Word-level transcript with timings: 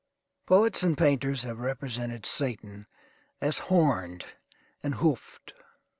Poets 0.47 0.81
and 0.81 0.97
painters 0.97 1.43
have 1.43 1.59
represented 1.59 2.25
Satan 2.25 2.87
as 3.39 3.59
horned 3.69 4.25
and 4.81 4.95
hoofed. 4.95 5.53